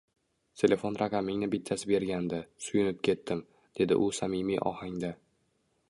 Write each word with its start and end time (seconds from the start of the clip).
Telefon 0.61 0.95
raqamingni 1.01 1.49
bittasi 1.55 1.91
bergandi, 1.91 2.39
suyunib 2.69 3.05
ketdim, 3.09 3.45
dedi 3.81 4.01
u 4.07 4.09
samimiy 4.23 4.63
ohangda 4.73 5.15